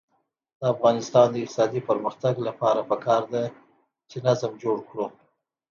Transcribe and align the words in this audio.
د 0.59 0.61
افغانستان 0.73 1.27
د 1.31 1.35
اقتصادي 1.43 1.81
پرمختګ 1.89 2.33
لپاره 2.47 2.81
پکار 2.91 3.23
ده 3.33 3.43
چې 4.09 4.17
نظم 4.27 4.51
جوړ 4.63 4.77
کړو. 4.89 5.05